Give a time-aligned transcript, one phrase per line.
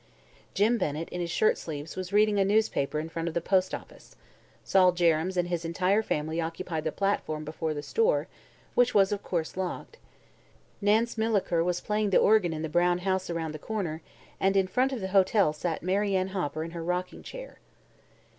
[0.55, 4.15] Jim Bennett, in his shirtsleeves, was reading a newspaper in front of the postoffice;
[4.63, 8.27] Sol Jerrems and his entire family occupied the platform before the store,
[8.73, 9.97] which was of course locked;
[10.81, 14.01] Nance Milliker was playing the organ in the brown house around the corner,
[14.39, 17.59] and in front of the hotel sat Mary Ann Hopper in her rocking chair.